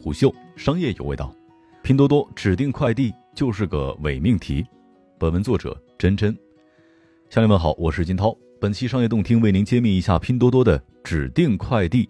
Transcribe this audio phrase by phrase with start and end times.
[0.00, 1.34] 虎嗅商业有味道，
[1.82, 4.64] 拼多多指定快递就是个伪命题。
[5.18, 6.32] 本文作者真真。
[7.28, 8.34] 乡亲们好，我是金涛。
[8.60, 12.08] 本期商业动听为您揭秘一下拼多多的指定快递。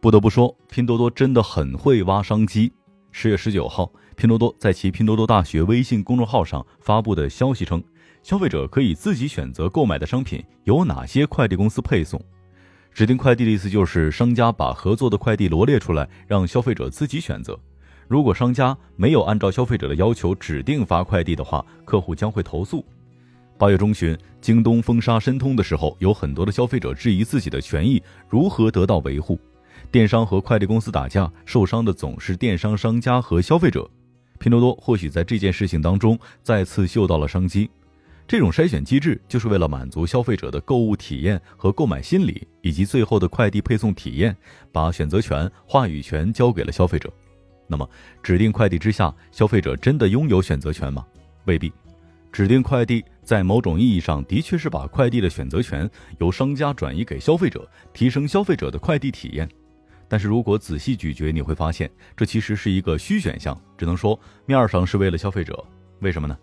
[0.00, 2.72] 不得不说，拼多多真的很会挖商机。
[3.10, 7.82] 十月十九号，拼多多在其拼多多大学微信公众号上发布的消息称，
[8.22, 12.18] 消费者可以自己选择购买的商品由哪些快递公司配送。
[12.94, 17.58] 指定快递的意思就是商家把合作的快递罗列出来，让消费者自己选择。
[18.06, 22.84] 如果商家没有按照消费者的要求指定发快递的话，客户将会投诉。
[23.56, 29.40] 八月中旬，京东封杀申通的时候，有很多的消费者质疑自己的权益如何得到维护。
[29.90, 33.88] 电商和快递公司打架，受伤的总是电商商家和消费者。
[34.38, 37.70] 拼多多或许在这件事情当中再次嗅到了商机。
[38.26, 44.34] 这种筛选机制就是为了满足消费者的购物体验和购买心理，以及最后的快递配送体验，
[44.70, 47.12] 把选择权、话语权交给了消费者。
[47.66, 47.88] 那么，
[48.22, 51.04] 指定快递之下，消费者真的拥有选择权吗？
[51.44, 51.72] 未必。
[52.30, 59.46] 指定快递在某种意义上的确是把快递的选择权由商家转移给消费者，提升消费者的快递体验。
[60.08, 65.62] 但是如果仔细咀嚼，你会发现这其实是一个虚选项，只能说面上是为了消费者。
[66.00, 66.36] 为什么呢？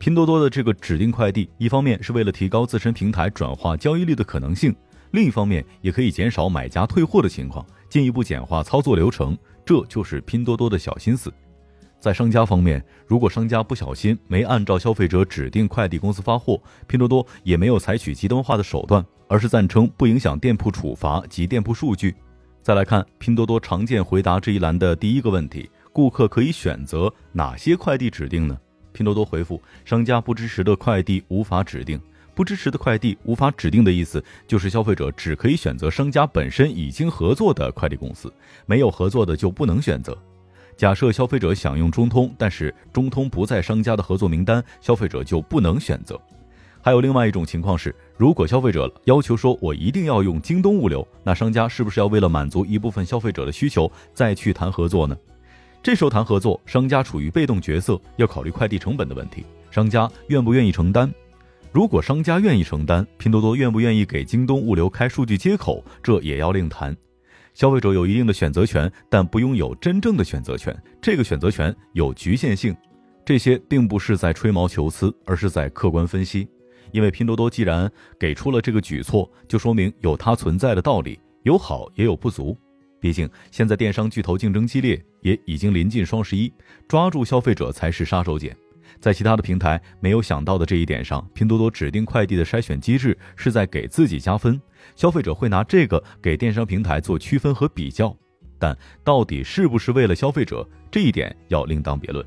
[0.00, 4.74] 拼多多的这个指定快递，一方面是为了提高自身平台转化交易率的可能性，
[5.10, 9.36] 另一方面也可以减少买家退货的情况，进一步简化操作流程。
[9.62, 11.30] 这就是拼多多的小心思。
[12.00, 22.16] 在商家方面，如果商家不小心没按照消费者指定快递公司发货，拼多多也没有采取极端化的手段，而是赞称不影响店铺处罚及店铺数据。
[22.62, 28.58] 再来看拼多多常见回答这一栏的第一个问题：顾客可以选择哪些快递指定呢？
[28.92, 32.00] 拼多多回复：商家不支持的快递无法指定。
[32.32, 38.32] 不支持的快递无法指定的意思，就是消费者只可以选择商家本身已经合作的快递公司，
[38.64, 40.16] 没有合作的就不能选择。
[40.76, 46.18] 假设消费者想用中通，但是中通不在商家的合作名单，消费者就不能选择。
[46.80, 55.14] 还有另外一种情况是，如果消费者要求说我一定要用京东物流，那商家是不是要为了满足一部分消费者的需求，再去谈合作呢？
[55.82, 59.46] 这时候谈合作，商家处于被动角色，要考虑快递成本的问题。
[59.70, 61.10] 商家愿不愿意承担？
[61.72, 65.82] 如果商家愿意承担，拼多多愿不愿意给京东物流开数据接口？
[66.02, 66.94] 这也要另谈。
[67.54, 70.76] 消费者有一定的选择权，但不拥有真正的选择权。
[71.00, 72.76] 这个选择权有局限性。
[73.24, 76.46] 这些并不是在吹毛求疵，而是在客观分析。
[76.92, 82.58] 因为拼多多既然给出了这个举措，就说明有它存在的道理，有好也有不足。
[83.00, 86.52] 毕竟，现在电商巨头竞争激烈，也已经临近双十一，
[86.86, 88.54] 抓住消费者才是杀手锏。
[89.00, 94.60] 在其他的平台没有想到的这一点上，拼多多指定快递的筛选机制是在给自己加分，
[94.94, 98.14] 消费者会拿这个给电商平台做区分和比较。
[98.58, 102.22] 但到底是不是为了消费者，这一点要另当别论。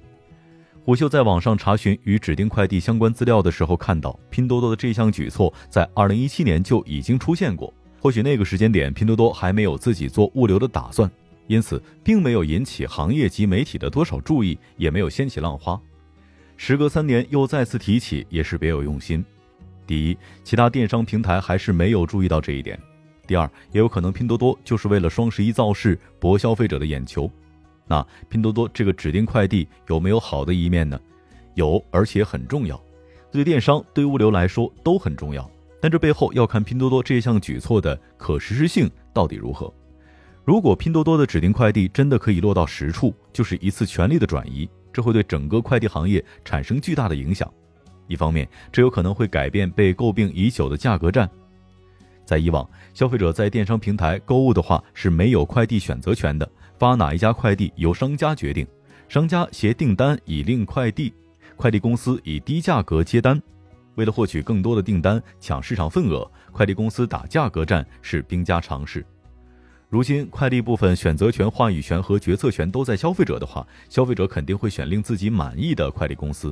[0.83, 7.71] 虎嗅在网上查询与指定快递相关资料的时候，看到拼多多的这项举措在二零一七年就已经出现过。
[8.03, 11.09] 或许那个时间点，拼多多还没有自己做物流的打算，
[11.47, 15.81] 因此并没有引起行业及媒体的多少注意，也没有掀起浪花。
[16.57, 19.23] 时隔三年又再次提起，也是别有用心。
[19.87, 22.77] 第一，其他电商平台还是没有注意到这一点；
[23.25, 27.31] 第二，也有可能拼多多就是为了双十一造势，博消费者的眼球。
[27.87, 30.99] 那拼多多这个指定快递有没有好的一面呢？
[31.53, 32.77] 有，而且很重要。
[33.31, 35.49] 对电商、对物流来说都很重要。
[35.83, 39.69] 但这背后要看拼多多这项举措的可实施性到底如何。
[40.45, 47.51] 如果拼多多的指定快递真的可以落到实处，就是一次权力的转移，这会对整个快递行业产生巨大的影响。
[48.07, 51.29] 一方面，这有可能会改变被诟病已久的价格战。
[52.23, 56.49] 在以往，消费者在电商平台购物的话是没有快递选择权的，
[56.79, 58.65] 发哪一家快递由商家决定，
[59.09, 61.13] 商家携订单以令快递，
[61.57, 63.41] 快递公司以低价格接单。
[63.95, 69.05] 为了获取更多的订单、抢市场份额，快递公司打价格战是兵家常事。
[69.89, 76.51] 如今，快递部分选择权、话语权和决策权都在消费者的话，消费者肯定会选令自己满意的快递公司。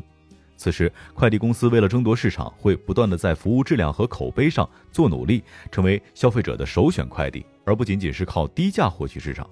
[0.56, 9.50] 此时，快递公司为了争夺市场，会不断的在服务质量和口碑上做努力，成为消费者的首选快递，而不仅仅是靠低价获取市场。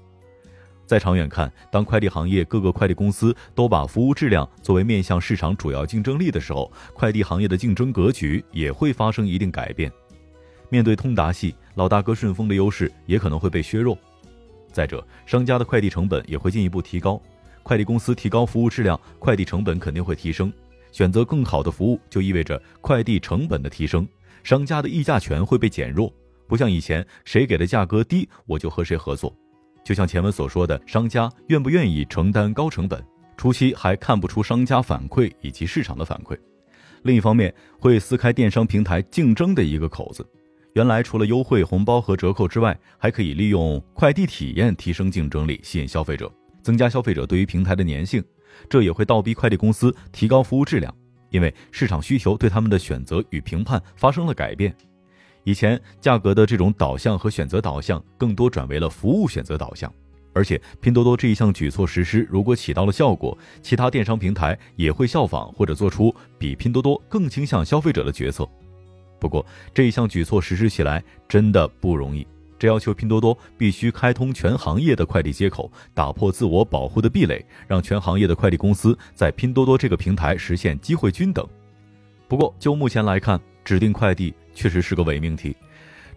[0.90, 9.92] 再长远看，当快递行业各个快递公司都把服务质量作为面向市场主要竞争力的时候，快递行业的竞争格局也会发生一定改变。
[10.68, 13.96] 面对通达系，老大哥顺丰的优势也可能会被削弱。
[14.72, 17.22] 再者，商家的快递成本也会进一步提高，
[17.62, 20.52] 快递公司提高服务质量，快递成本肯定会提升。
[20.92, 24.08] 选择更好的服务，就意味着快递成本的提升，
[24.42, 26.12] 商家的议价权会被减弱。
[26.48, 29.32] 不像以前，谁给的价格低，我就和谁合作。
[29.90, 33.04] 就像前文所说的，商家愿不愿意承担高成本？
[33.36, 36.38] 初期还看不出商家反馈以及市场的反馈。
[37.02, 40.24] 另一方面，会撕开电商平台竞争的一个口子。
[40.74, 46.32] 原来除了优惠、红包和折扣之外，还可以利用快递体验提升竞争力，吸引消费者，
[46.62, 48.24] 增加消费者对于平台的粘性。
[48.70, 50.96] 这也会倒逼快递公司提高服务质量，
[51.32, 54.72] 因为市场需求对他们的选择与评判发生了改变。
[55.50, 59.92] 以前价格的这种导向和选择导向，更多转为了服务选择导向。
[60.32, 68.48] 而且拼多多这一项举措实施，如果起到了效果，其他电商平台也会效仿或者做出比拼多多更倾向消费者的决策。
[69.20, 69.44] 不过
[69.74, 72.28] 这一项举措实施起来真的不容易，
[72.60, 81.44] 这要求拼多多必须开通全行业的快递接口，打破自我保护的壁垒，让全行业的快递公司在拼多多这个平台实现机会均等。
[82.28, 85.56] 不过就目前来看，指定快递确实是个伪命题。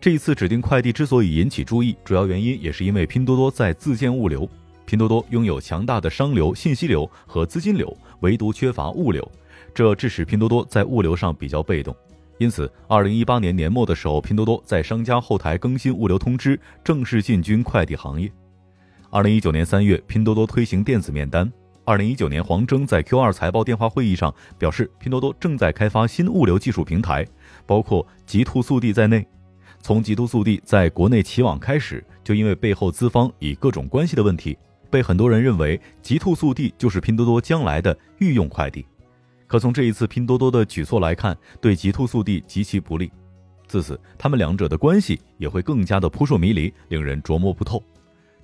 [0.00, 4.48] 这一次指定快递之所以引起注意，主要原因也是因为拼多多在自建物流。
[4.84, 9.26] 拼多多拥有强大的商流、信息流和资金流，唯独缺乏物流，
[9.72, 11.94] 这致使拼多多在物流上比较被动。
[12.38, 18.30] 因此，二零一八年年末的时候，拼多多在商家后台更新物流通知，正式进军快递行业。
[19.08, 21.50] 二零一九年三月，拼多多推行电子面单。
[21.84, 27.26] 二零一九年，黄峥在 Q 二财报电话会议上表示，拼多多正在开发新物流技术平台，
[27.66, 29.26] 包括极兔速递在内。
[29.80, 34.56] 从极兔速递在国内起网开始，就因为背后资方以各种关系的问题，
[34.90, 38.86] 被很多人认为极兔速递就是拼多多将来的御用快递。
[39.48, 43.10] 可从这一次拼多多的举措来看，对极兔速递极其不利。
[43.66, 47.82] 自此，他们两者的关系也会更加的扑朔迷离，令人琢磨不透。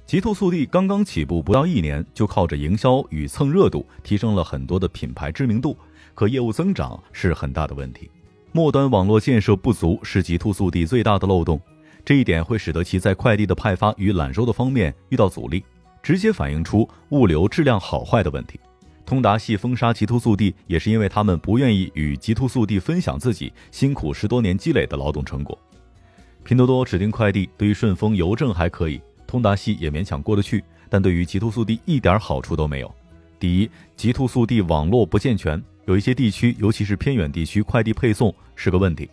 [0.09, 5.77] 极兔速递刚刚起步不到一年，就靠着营销与蹭热度，提升了很多的品牌知名度，
[6.15, 8.11] 可业务增长是很大的问题。
[8.51, 11.61] 末端网络建设不足是极兔速递最大的漏洞，
[12.07, 15.63] 这一点会使得其在快递的派发与揽收的方面遇到阻力，
[16.03, 18.59] 直接反映出物流质量好坏的问题。
[19.05, 25.59] 通达系封杀极兔速递，也是因为他们不愿意与极兔速递分享自己辛苦十多年积累的劳动成果。
[26.45, 32.93] 拼多多指定快递对于顺丰邮政还可以，通达系也勉强过得去，但对于极兔速递一点好处都没有。
[33.39, 35.63] 第一，极兔速递网络不健全。
[35.85, 39.09] 有一些地区，尤其是偏远地区，快递配送是个问题。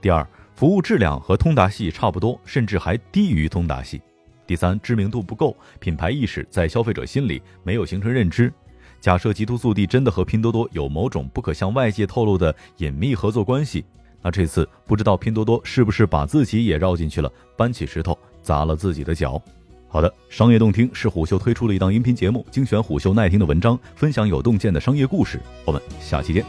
[0.00, 4.00] 第二，服务质量和通达系差不多，甚至还低于通达系。
[4.46, 8.52] 第三，知名度不够，品牌意识在消费者心里没有形成认知。
[9.00, 13.84] 假设极兔速递真的和拼多多有某种不可向外界透露的隐秘合作关系，
[14.22, 19.40] 那这次不知道拼多多是不是把自己也绕进去了，搬起石头砸了自己的脚。
[19.88, 25.40] 好的，商业洞听是虎嗅推出的一档音频节目，精选虎嗅耐听的文章，分享有洞见的商业故事。
[25.64, 26.44] 我们下期见。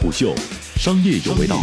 [0.00, 0.32] 虎嗅，
[0.76, 1.58] 商业有味道。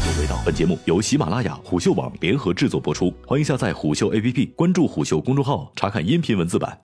[0.45, 6.77] 本节目由喜马拉雅、虎嗅网联合制作播出，欢迎下载虎嗅 APP，关注虎嗅公众号，查看音频文字版。